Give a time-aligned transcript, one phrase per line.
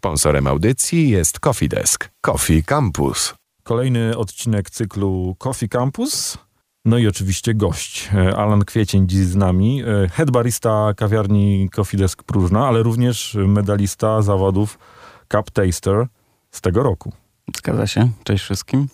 [0.00, 2.10] Sponsorem audycji jest Coffee Desk.
[2.20, 3.34] Coffee Campus.
[3.62, 6.38] Kolejny odcinek cyklu Coffee Campus.
[6.84, 11.96] No i oczywiście gość, e, Alan Kwiecień dziś z nami, e, head barista kawiarni Coffee
[11.96, 14.78] Desk Próżna, ale również medalista zawodów
[15.32, 16.06] Cup Taster
[16.50, 17.12] z tego roku.
[17.56, 18.10] Zgadza się.
[18.24, 18.88] Cześć wszystkim.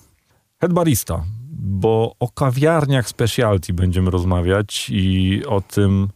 [0.61, 1.25] Head barista,
[1.59, 6.09] bo o kawiarniach specialty będziemy rozmawiać i o tym,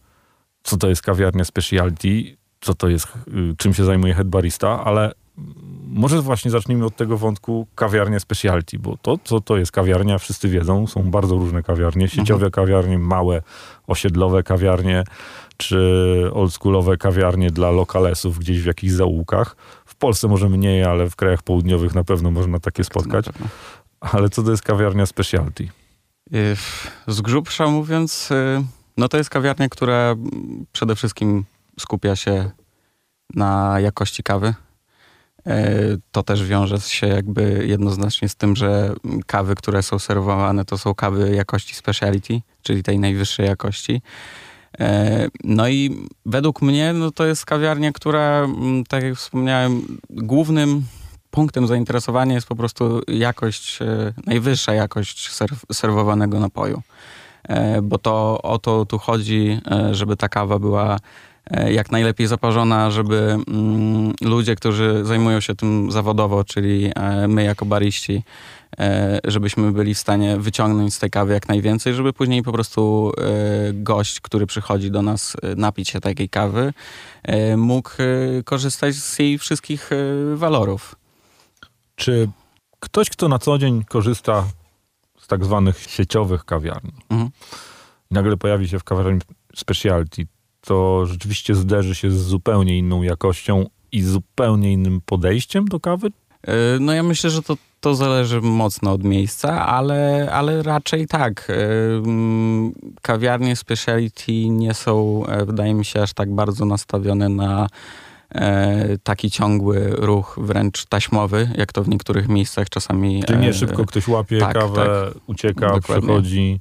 [0.62, 5.12] co to jest kawiarnia specialty, co to jest, y, czym się zajmuje head barista, ale
[5.86, 10.48] może właśnie zacznijmy od tego wątku kawiarnia specialty, bo to, co to jest kawiarnia, wszyscy
[10.48, 12.50] wiedzą, są bardzo różne kawiarnie, sieciowe mhm.
[12.52, 13.42] kawiarnie, małe,
[13.86, 15.04] osiedlowe kawiarnie,
[15.56, 19.56] czy oldschoolowe kawiarnie dla lokalesów gdzieś w jakichś zaułkach.
[19.84, 23.26] W Polsce może mniej, ale w krajach południowych na pewno można takie spotkać.
[24.00, 25.68] Ale co to jest kawiarnia specialty?
[26.34, 26.56] Y,
[27.06, 28.64] z grubsza mówiąc, y,
[28.96, 30.14] no to jest kawiarnia, która
[30.72, 31.44] przede wszystkim
[31.80, 32.50] skupia się
[33.34, 34.54] na jakości kawy.
[35.46, 35.72] E,
[36.12, 38.94] to też wiąże się jakby jednoznacznie z tym, że
[39.26, 44.02] kawy, które są serwowane, to są kawy jakości speciality, czyli tej najwyższej jakości.
[44.80, 48.48] E, no i według mnie no to jest kawiarnia, która,
[48.88, 50.82] tak jak wspomniałem, głównym
[51.30, 55.30] punktem zainteresowania jest po prostu jakość, e, najwyższa jakość
[55.72, 56.82] serwowanego napoju.
[57.82, 59.60] Bo to o to tu chodzi,
[59.90, 60.96] żeby ta kawa była
[61.70, 67.66] jak najlepiej zaparzona, żeby mm, ludzie, którzy zajmują się tym zawodowo, czyli e, my jako
[67.66, 68.22] bariści,
[68.78, 73.12] e, żebyśmy byli w stanie wyciągnąć z tej kawy jak najwięcej, żeby później po prostu
[73.72, 76.72] gość, który przychodzi do nas napić się takiej kawy,
[77.56, 77.90] mógł
[78.44, 79.90] korzystać z jej wszystkich
[80.34, 80.94] walorów.
[81.96, 82.28] Czy
[82.80, 84.44] ktoś, kto na co dzień korzysta
[85.18, 87.30] z tak zwanych sieciowych kawiarni, mhm.
[88.10, 89.20] nagle pojawi się w kawiarni
[89.54, 90.26] specialty,
[90.60, 96.10] to rzeczywiście zderzy się z zupełnie inną jakością i zupełnie innym podejściem do kawy?
[96.46, 101.48] E, no ja myślę, że to, to zależy mocno od miejsca, ale, ale raczej tak.
[101.50, 101.54] E,
[101.96, 102.72] mm,
[103.02, 107.66] kawiarnie speciality nie są, e, wydaje mi się, aż tak bardzo nastawione na
[109.02, 113.24] taki ciągły ruch, wręcz taśmowy, jak to w niektórych miejscach czasami...
[113.24, 116.06] Czyli nie szybko ktoś łapie tak, kawę, tak, ucieka, dokładnie.
[116.06, 116.60] przechodzi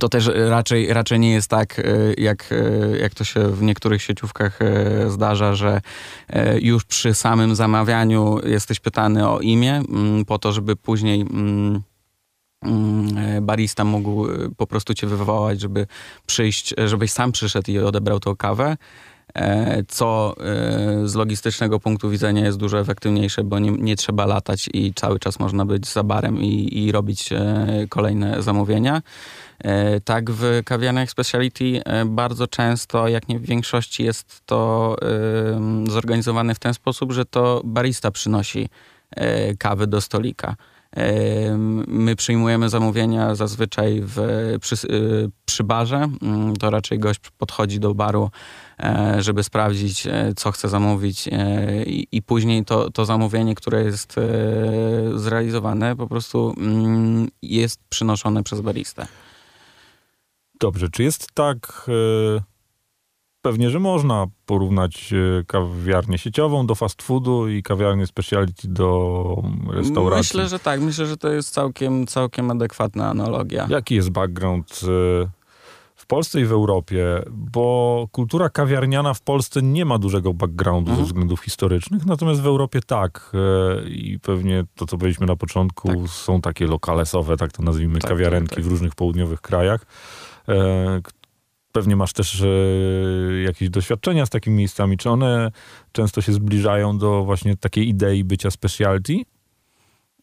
[0.00, 1.82] to też raczej, raczej nie jest tak, e,
[2.18, 5.80] jak, e, jak to się w niektórych sieciówkach e, zdarza, że
[6.60, 11.82] już przy samym zamawianiu jesteś pytany o imię, mm, po to, żeby później mm,
[12.62, 15.86] mm, barista mógł po prostu cię wywołać, żeby
[16.26, 18.76] przyjść, żebyś sam przyszedł i odebrał tą kawę
[19.88, 20.34] co
[21.04, 25.38] z logistycznego punktu widzenia jest dużo efektywniejsze, bo nie, nie, trzeba latać i cały czas
[25.38, 27.30] można być za barem i, i robić
[27.88, 29.02] kolejne zamówienia.
[29.58, 34.96] E, tak w kawiarniach speciality e, bardzo często, jak nie w większości, jest to
[35.88, 38.68] zorganizowane w ten sposób, że to barista przynosi
[39.10, 40.56] e, kawy do stolika.
[41.86, 44.18] My przyjmujemy zamówienia zazwyczaj w,
[44.60, 44.76] przy,
[45.44, 46.08] przy, barze.
[46.22, 48.30] Mm, to raczej gość podchodzi do baru,
[49.18, 51.28] żeby sprawdzić, co chce zamówić,
[51.86, 54.16] i, i później to, to zamówienie, które jest
[55.14, 59.06] zrealizowane, po prostu mm, jest przynoszone przez baristę.
[60.60, 61.86] Dobrze, czy jest tak...
[62.38, 62.54] E,
[63.42, 70.18] pewnie, że można porównać e, kawiarnię sieciową do fast foodu i kawiarnię speciality do restauracji.
[70.18, 70.80] Myślę, że tak.
[70.80, 73.66] Myślę, że to jest całkiem, całkiem adekwatna analogia.
[73.70, 75.30] Jaki jest background e,
[76.04, 77.22] w Polsce i w Europie?
[77.30, 81.06] Bo kultura kawiarniana w Polsce nie ma dużego backgroundu mhm.
[81.06, 83.32] ze względów historycznych, natomiast w Europie tak.
[83.86, 86.08] I pewnie to, co powiedzieliśmy na początku, tak.
[86.08, 88.64] są takie lokalesowe, tak to nazwijmy, tak, kawiarenki tak, tak.
[88.64, 89.86] w różnych południowych krajach.
[90.48, 91.00] E,
[91.72, 92.46] pewnie masz też e,
[93.42, 94.96] jakieś doświadczenia z takimi miejscami.
[94.96, 95.50] Czy one
[95.92, 99.22] często się zbliżają do właśnie takiej idei bycia specialty?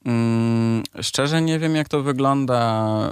[0.06, 3.12] Mm, szczerze nie wiem, jak to wygląda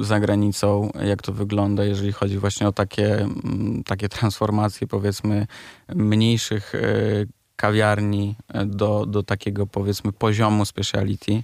[0.00, 5.46] y, za granicą, jak to wygląda, jeżeli chodzi właśnie o takie, mm, takie transformacje, powiedzmy,
[5.94, 11.42] mniejszych y, kawiarni do, do takiego, powiedzmy, poziomu speciality.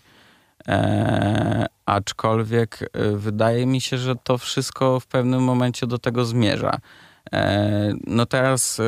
[0.68, 6.78] E, aczkolwiek e, wydaje mi się, że to wszystko w pewnym momencie do tego zmierza.
[7.32, 8.80] E, no teraz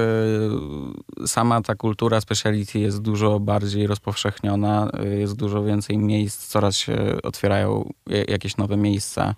[1.26, 7.92] sama ta kultura speciality jest dużo bardziej rozpowszechniona, jest dużo więcej miejsc, coraz się otwierają
[8.28, 9.34] jakieś nowe miejsca.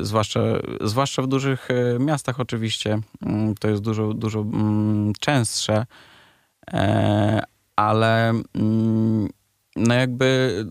[0.00, 0.40] zwłaszcza,
[0.80, 1.68] zwłaszcza w dużych
[2.00, 5.86] miastach oczywiście mm, to jest dużo, dużo mm, częstsze,
[7.76, 9.28] ale mm,
[9.76, 10.64] no jakby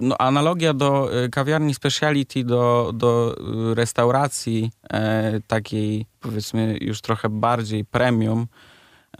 [0.00, 3.36] no analogia do y, kawiarni speciality, do, do
[3.70, 8.46] y, restauracji e, takiej powiedzmy już trochę bardziej premium,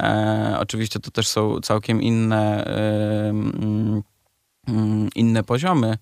[0.03, 3.33] E, oczywiście to też są całkiem inne, e,
[5.15, 5.99] inne poziomy.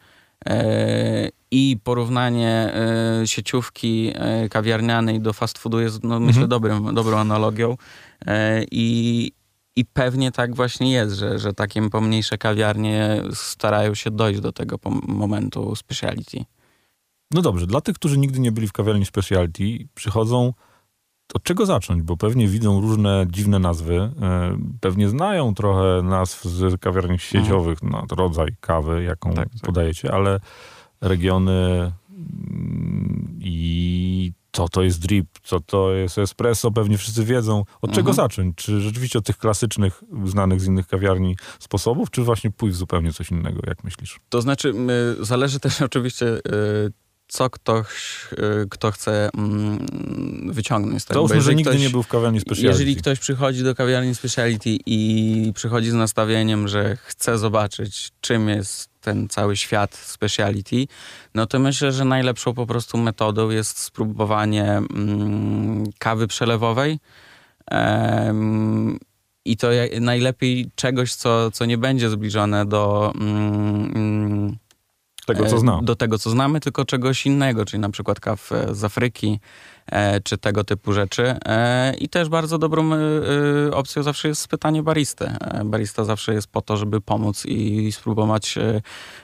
[0.46, 6.48] E, I porównanie e, sieciówki e, kawiarnianej do fast foodu jest, no, myślę, Mhm.
[6.48, 7.76] dobrym, dobrą analogią.
[8.70, 9.32] I,
[9.76, 14.78] I pewnie tak właśnie jest, że, że takie pomniejsze kawiarnie starają się dojść do tego
[15.06, 16.44] momentu speciality.
[17.30, 20.52] No dobrze, dla tych, którzy nigdy nie byli w kawiarni specialty, przychodzą
[21.34, 24.10] od czego zacząć, bo pewnie widzą różne dziwne nazwy, e,
[24.80, 29.62] pewnie znają trochę nazw z kawiarni sieciowych, na rodzaj kawy, jaką Tak, tak.
[29.62, 30.40] podajecie, ale
[31.00, 37.64] regiony mm, i co to jest drip, co to jest espresso, pewnie wszyscy wiedzą.
[37.82, 38.14] Od czego Mhm.
[38.16, 38.56] zacząć?
[38.56, 43.12] Czy rzeczywiście od tych klasycznych, znanych z innych kawiarni sposobów, czy właśnie pójść w zupełnie
[43.12, 44.20] coś innego, jak myślisz?
[44.28, 44.74] To znaczy,
[45.20, 46.40] zależy też oczywiście, y,
[47.28, 47.86] co ktoś,
[48.32, 49.86] y, kto chce mm,
[50.52, 51.14] wyciągnąć z tego.
[51.18, 52.66] Załóżmy, że nigdy ktoś- nie był w kawiarni specialty.
[52.66, 58.91] Jeżeli ktoś przychodzi do kawiarni speciality i przychodzi z nastawieniem, że chce zobaczyć, czym jest
[59.02, 60.86] ten cały świat speciality,
[61.34, 66.98] no to myślę, że najlepszą po prostu metodą jest spróbowanie mm, kawy przelewowej.
[69.44, 69.68] I to
[70.00, 74.56] najlepiej czegoś, co, co nie będzie zbliżone do, mm, mm,
[75.26, 75.84] tego, co e, znam.
[75.84, 79.40] Do tego, co znamy, tylko czegoś innego, czyli na przykład kaw e, z Afryki,
[79.86, 81.36] e, czy tego typu rzeczy.
[81.98, 82.90] I też bardzo dobrą
[83.72, 85.32] opcją zawsze jest pytanie baristy.
[85.64, 88.58] Barista zawsze jest po to, żeby pomóc i spróbować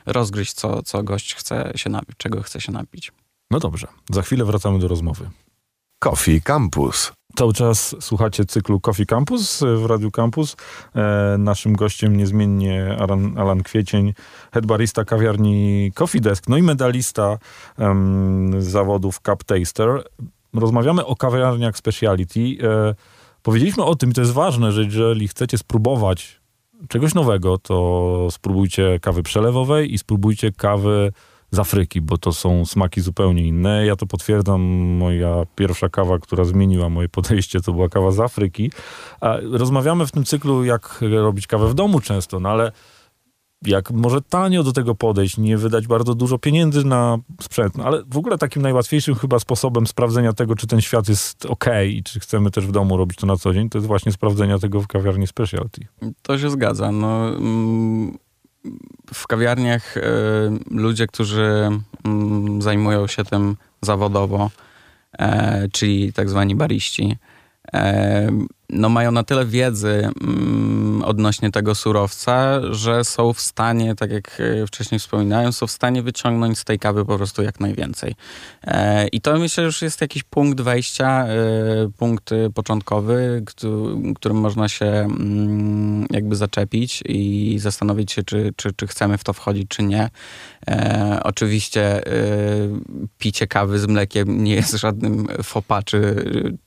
[0.06, 3.12] rozgryźć, co, co gość chce się napić, czego chce się napić.
[3.50, 5.30] No dobrze, za chwilę wracamy do rozmowy.
[5.98, 7.12] Coffee Campus.
[7.38, 10.56] Cały czas słuchacie cyklu Coffee Campus w Radiu Campus.
[10.94, 14.14] E, naszym gościem niezmiennie Alan, Alan Kwiecień,
[14.52, 17.38] head barista kawiarni Coffee Desk, no i medalista
[18.58, 20.04] z zawodów Cup Taster.
[20.54, 22.40] Rozmawiamy o kawiarniach speciality.
[22.40, 22.94] E,
[23.42, 26.40] powiedzieliśmy o tym, i to jest ważne, że jeżeli chcecie spróbować
[26.88, 31.12] czegoś nowego, to spróbujcie kawy przelewowej i spróbujcie kawy
[31.50, 33.86] z Afryki, bo to są smaki zupełnie inne.
[33.86, 34.60] Ja to potwierdzam.
[34.98, 38.70] Moja pierwsza kawa, która zmieniła moje podejście, to była kawa z Afryki.
[39.52, 42.72] Rozmawiamy w tym cyklu, jak robić kawę w domu często, no ale
[43.66, 48.02] jak może tanio do tego podejść, nie wydać bardzo dużo pieniędzy na sprzęt, no ale
[48.06, 52.20] w ogóle takim najłatwiejszym chyba sposobem sprawdzenia tego, czy ten świat jest ok i czy
[52.20, 54.86] chcemy też w domu robić to na co dzień, to jest właśnie sprawdzenia tego w
[54.86, 55.86] kawiarni specialty.
[56.22, 56.92] To się zgadza.
[56.92, 58.18] No, mm,
[59.14, 60.02] w kawiarniach e,
[60.70, 61.68] ludzie, którzy
[62.04, 64.50] mm, zajmują się tym zawodowo,
[65.18, 67.16] e, czyli tak zwani bariści,
[67.72, 68.28] e,
[68.70, 74.40] no mają na tyle wiedzy mm, odnośnie tego surowca, że są w stanie, tak jak
[74.40, 78.14] e, wcześniej wspominałem, są w stanie wyciągnąć z tej kawy po prostu jak najwięcej.
[78.64, 81.34] E, I to myślę już jest jakiś punkt wejścia, e,
[81.96, 88.72] punkt e, początkowy, któ- którym można się mm, jakby zaczepić i zastanowić się, czy, czy,
[88.72, 90.10] czy chcemy w to wchodzić, czy nie.
[90.68, 92.12] E, oczywiście e,
[93.18, 96.14] picie kawy z mlekiem nie jest żadnym fopa, czy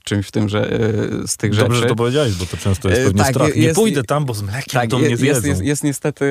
[0.04, 0.80] czymś w tym, że
[1.26, 1.91] z tych Dobrze, rzeczy.
[1.92, 3.56] To powiedziałeś, bo to często jest E, pewnie tak, strach.
[3.56, 5.48] Nie jest- pójdę tam, bo z mlekiem to je- mnie jest, zjedzą.
[5.48, 6.26] jest, jest niestety,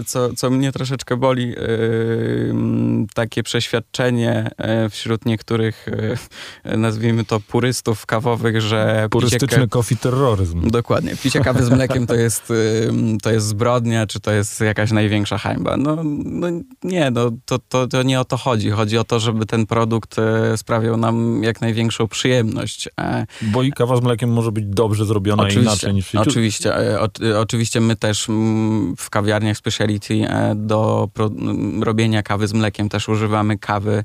[0.00, 4.50] y, co, co mnie troszeczkę boli, y, mm, takie przeświadczenie
[4.86, 10.70] y, wśród niektórych, y, nazwijmy to purystów kawowych, że Purystyczny coffee terroryzm.
[10.70, 11.16] Dokładnie.
[11.22, 12.90] Picie kawy z mlekiem to jest, y,
[13.22, 15.76] to jest zbrodnia, czy to jest jakaś największa hańba.
[15.76, 16.48] No, no
[16.84, 18.70] nie, no, to, to, to nie o to chodzi.
[18.70, 20.16] Chodzi o to, żeby ten produkt
[20.56, 22.88] sprawiał nam jak największą przyjemność.
[23.00, 26.28] E, Bo i kawa z mlekiem może być dobrze zrobiona inaczej niż w.
[26.28, 31.82] Oczywiście, e, o, e, oczywiście my też mm, w kawiarniach speciality e, do pro, m,
[31.82, 34.04] robienia kawy z mlekiem też używamy kawy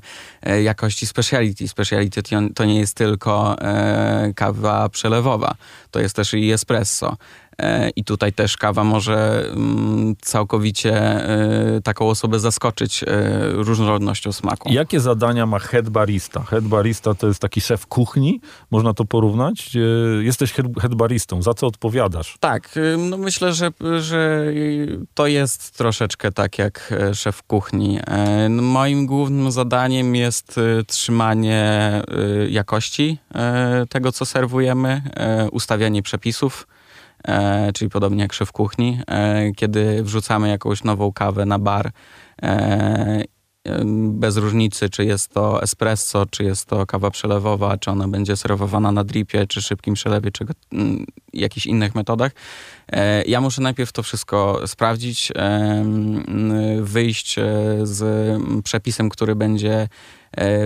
[0.62, 1.68] jakości speciality.
[1.68, 2.22] Speciality
[2.54, 3.56] to, nie jest tylko
[4.36, 5.54] kawa przelewowa,
[5.90, 7.16] to jest też i espresso.
[7.62, 13.06] E, I tutaj też kawa może mm, całkowicie e, taką osobę zaskoczyć e,
[13.50, 14.72] różnorodnością smaku.
[14.72, 16.42] Jakie zadania ma head barista?
[16.42, 19.76] Head barista to jest taki szef kuchni, można to porównać.
[20.20, 22.36] Jesteś head baristą, za co odpowiadasz?
[22.40, 23.70] Tak, y, no myślę, że,
[24.00, 24.52] że
[25.14, 28.00] to jest troszeczkę tak jak szef kuchni.
[28.50, 32.02] No Moim głównym zadaniem jest trzymanie
[32.48, 33.18] jakości
[33.88, 35.02] tego, co serwujemy,
[35.52, 36.66] ustawianie przepisów.
[37.26, 41.90] E, czyli podobnie jak szef kuchni, e, kiedy wrzucamy jakąś nową kawę na bar,
[42.42, 43.24] e,
[44.08, 48.92] bez różnicy, czy jest to espresso, czy jest to kawa przelewowa, czy ona będzie serwowana
[48.92, 52.32] na dripie, czy szybkim przelewie, czy go- m, jakichś innych metodach.
[53.26, 55.32] Ja muszę najpierw to wszystko sprawdzić,
[56.80, 57.36] wyjść
[57.82, 58.02] z
[58.62, 59.88] przepisem, który będzie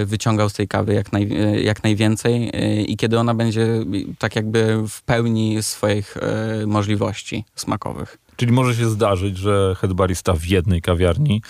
[0.07, 1.29] wyciągał z tej kawy jak, naj,
[1.65, 2.51] jak najwięcej
[2.93, 3.67] i kiedy ona będzie
[4.19, 6.17] tak jakby w pełni swoich
[6.67, 8.19] możliwości smakowych.
[8.41, 11.43] Czyli może się zdarzyć, że headbarista w jednej kawiarni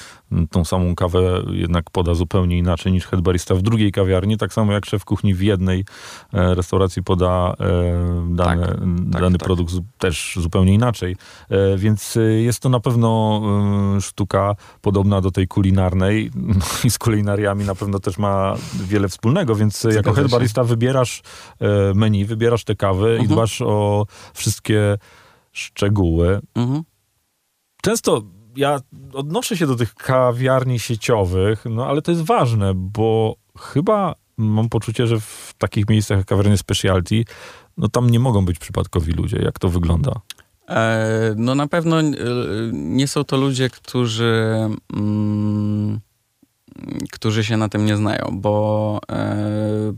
[0.50, 4.86] tą samą kawę jednak poda zupełnie inaczej niż headbarista w drugiej kawiarni, tak samo jak
[4.86, 5.84] szef kuchni w jednej
[6.32, 8.76] e, restauracji poda e, dane, tak,
[9.12, 9.82] tak dany tak, produkt tak.
[9.98, 11.16] też zupełnie inaczej.
[11.48, 13.42] E, więc jest to na pewno
[14.00, 19.54] sztuka podobna do tej kulinarnej no i z kulinariami na pewno też ma wiele wspólnego,
[19.54, 21.22] więc jako headbarista wybierasz
[21.94, 23.10] menu, wybierasz te kawy -huh.
[23.10, 23.28] i mhm.
[23.28, 24.98] dbasz o wszystkie
[25.52, 26.40] szczegóły.
[26.54, 26.82] Mhm.
[27.82, 28.22] Często
[28.56, 28.80] ja
[29.12, 35.06] odnoszę się do tych kawiarni sieciowych, no ale to jest ważne, bo chyba mam poczucie,
[35.06, 37.24] że w takich miejscach jak kawiarnie specialty,
[37.76, 39.38] no tam nie mogą być przypadkowi ludzie.
[39.42, 40.12] Jak to wygląda?
[40.68, 42.04] E, no na pewno e,
[42.72, 44.58] nie są to ludzie, którzy
[44.92, 46.00] mm,
[47.12, 49.92] którzy się na tym nie znają, bo e,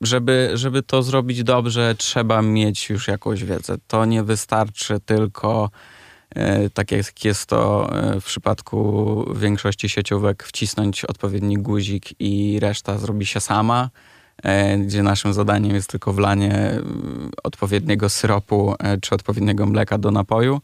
[0.00, 3.76] żeby, żeby to zrobić dobrze, trzeba mieć już jakąś wiedzę.
[3.88, 5.70] To nie wystarczy tylko,
[6.34, 12.98] e, tak jak jest to e, w przypadku większości sieciówek, wcisnąć odpowiedni guzik i reszta
[12.98, 13.90] zrobi się sama,
[14.42, 16.80] e, gdzie naszym zadaniem jest tylko wlanie
[17.44, 20.60] odpowiedniego syropu czy odpowiedniego mleka do napoju.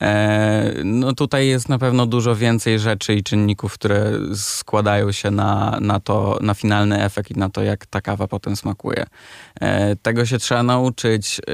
[0.00, 5.78] E, no tutaj jest na pewno dużo więcej rzeczy i czynników, które składają się na,
[5.80, 9.06] na to, na finalny efekt i na to, jak ta kawa potem smakuje.
[9.60, 11.52] E, tego się trzeba nauczyć, e,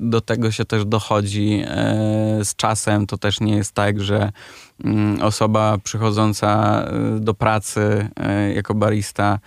[0.00, 1.64] do tego się też dochodzi
[2.42, 3.06] z czasem.
[3.06, 4.32] To też nie jest tak, że
[4.84, 6.84] mm, osoba przychodząca
[7.18, 8.08] do pracy
[8.54, 9.38] jako barista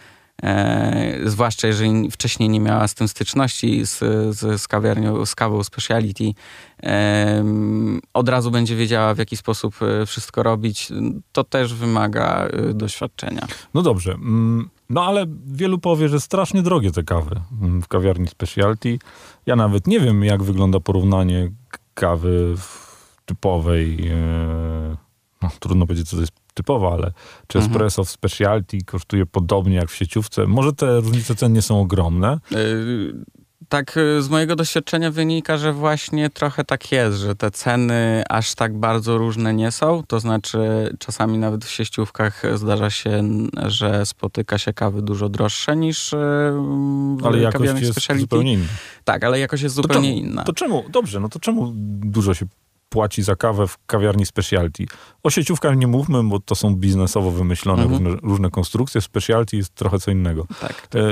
[0.44, 4.00] E, zwłaszcza jeżeli wcześniej nie miała z tym styczności z,
[4.36, 6.34] z, z kawiarnią, z kawą speciality,
[6.84, 7.44] e,
[8.14, 10.90] od razu będzie wiedziała w jaki sposób e, wszystko robić.
[11.32, 13.48] To też wymaga e, doświadczenia.
[13.74, 14.14] No dobrze.
[14.14, 19.00] Mm, no ale wielu powie, że strasznie drogie te kawy mm, w kawiarni specialty.
[19.46, 21.52] Ja nawet nie wiem, jak wygląda porównanie
[21.94, 22.56] kawy
[23.26, 24.08] typowej.
[24.08, 24.96] E,
[25.42, 27.12] no, trudno powiedzieć, co to jest typowa, ale
[27.48, 27.72] czy mhm.
[27.72, 28.06] espresso mhm.
[28.06, 30.48] w specialty kosztuje podobnie jak w sieciówce?
[30.48, 32.40] Może te różnice cen nie są ogromne?
[32.52, 33.14] Yy,
[33.70, 38.56] tak y, z mojego doświadczenia wynika, że właśnie trochę tak jest, że te ceny aż
[38.56, 40.04] tak bardzo różne nie są.
[40.08, 40.60] To znaczy
[41.00, 43.24] czasami nawet w sieciówkach zdarza się,
[43.66, 46.18] że spotyka się kawy dużo droższe niż y,
[47.18, 48.22] w ale jakość jest speciality.
[48.22, 48.68] zupełnie inna.
[49.04, 50.44] Tak, ale jakość jest zupełnie to czemu, inna.
[50.44, 52.46] To czemu, dobrze, no to czemu dużo się
[52.94, 54.86] płaci za kawę w kawiarni specialty.
[55.24, 58.04] O sieciówkach nie mówmy, bo to są biznesowo wymyślone mhm.
[58.04, 59.02] różne, różne, konstrukcje.
[59.02, 60.46] Specialty jest trochę co innego.
[60.62, 61.02] Tak, tak.
[61.02, 61.06] E,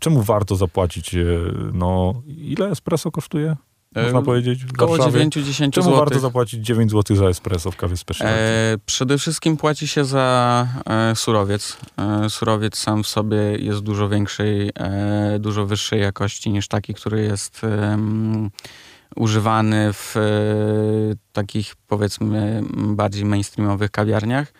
[0.00, 1.14] czemu warto zapłacić?
[1.14, 1.24] E,
[1.72, 3.56] no, ile espresso kosztuje?
[4.02, 4.60] Można e, powiedzieć?
[4.74, 8.34] Około 9-10 Czemu warto zapłacić 9 zł za espresso w kawie specialty?
[8.34, 11.76] E, przede wszystkim płaci się za e, surowiec.
[11.98, 14.70] E, surowiec sam w sobie jest dużo większej,
[15.38, 17.60] dużo wyższej jakości niż taki, który jest
[19.16, 20.20] używany w e,
[21.32, 24.52] takich powiedzmy bardziej mainstreamowych kawiarniach.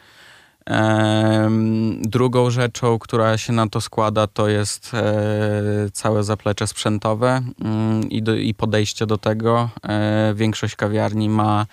[2.00, 8.54] Drugą rzeczą, która się na to składa, to jest e, całe zaplecze sprzętowe mm, i,
[8.54, 9.70] podejście do tego.
[9.88, 11.66] E, większość kawiarni ma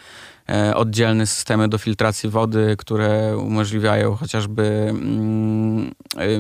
[0.76, 5.92] oddzielne systemy do filtracji wody, które umożliwiają chociażby mm,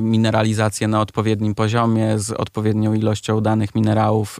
[0.02, 4.40] mineralizację na odpowiednim poziomie z odpowiednią ilością danych minerałów.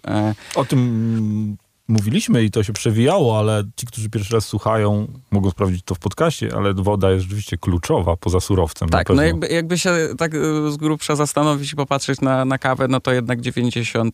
[0.56, 1.58] O tym
[1.94, 6.00] mówiliśmy i to się przewijało, ale ci, którzy pierwszy raz słuchają, mogą sprawdzić to w
[6.00, 8.90] podcaście, ale woda jest rzeczywiście kluczowa poza surowcem.
[8.90, 12.88] Tak, no jakby, jakby się tak y, z grubsza zastanowić i popatrzeć na, na kawę,
[12.88, 14.12] no to jednak 98%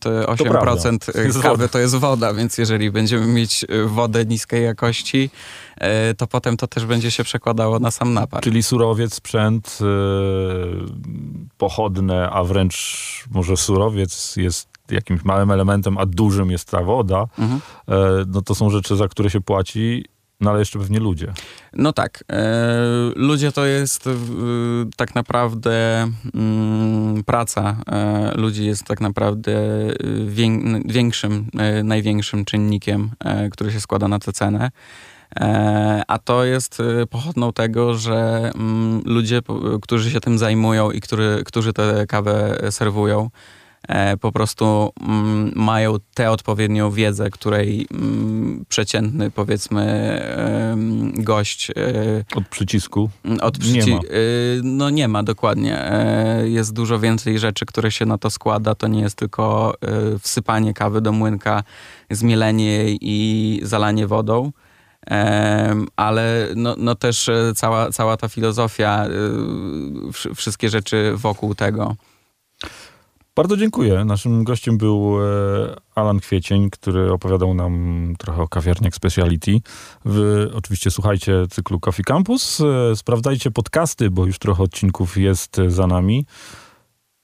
[1.32, 5.30] to kawy to jest woda, więc jeżeli będziemy mieć y, wodę niskiej jakości,
[6.10, 8.42] y, to potem to też będzie się przekładało na sam napar.
[8.42, 9.78] Czyli surowiec, sprzęt,
[11.58, 17.60] pochodne, a wręcz może surowiec jest jakimś małym elementem, a dużym jest ta woda, mhm.
[17.88, 20.04] E, no to są rzeczy, za które się płaci
[20.40, 21.32] no ale jeszcze pewnie ludzie.
[21.72, 22.24] No tak.
[22.32, 22.76] E,
[23.16, 24.10] ludzie to jest e,
[24.96, 29.52] tak naprawdę mm, praca e, ludzi jest tak naprawdę
[30.26, 30.48] wię,
[30.84, 34.70] większym, e, największym czynnikiem, e, który się składa na tę cenę.
[35.36, 39.40] E, a to jest pochodną tego, że mm, ludzie,
[39.82, 43.30] którzy się tym zajmują i który, którzy tę kawę serwują, e,
[44.20, 49.84] po prostu mm, mają tę odpowiednią wiedzę, której mm, przeciętny powiedzmy
[51.14, 51.74] gość e,
[52.34, 53.10] Od przycisku.
[53.40, 54.00] od Nie przyci- ma.
[54.02, 55.78] y, No nie ma, dokładnie.
[55.92, 58.74] E, Jest dużo więcej rzeczy, które się na to składa.
[58.74, 59.74] To nie jest tylko
[60.20, 61.62] wsypanie kawy do młynka,
[62.10, 64.52] zmielenie jej i zalanie wodą.
[65.96, 69.06] Ale no, no też e, cała, cała ta filozofia,
[70.12, 71.96] wsz- wszystkie rzeczy wokół tego.
[73.40, 74.04] Bardzo dziękuję.
[74.04, 79.60] Naszym gościem był e, Alan Kwiecień, który opowiadał nam trochę o kawiarniach speciality.
[80.04, 82.60] Wy oczywiście słuchajcie cyklu Coffee Campus.
[82.60, 86.26] E, sprawdzajcie podcasty, bo już trochę odcinków jest za nami.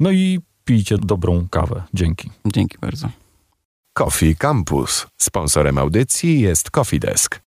[0.01, 1.83] No i pijcie dobrą kawę.
[1.95, 2.31] Dzięki.
[2.47, 3.09] Dzięki bardzo.
[3.93, 5.07] Coffee Campus.
[5.19, 7.41] Sponsorem audycji jest Coffee Desk.